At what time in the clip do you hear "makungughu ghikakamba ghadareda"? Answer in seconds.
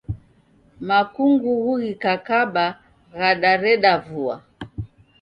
0.87-3.91